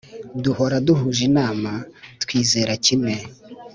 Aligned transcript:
duhora 0.43 0.77
duhuj’ 0.87 1.17
inama, 1.29 1.71
twizera 2.21 2.73
kimwe 2.85 3.13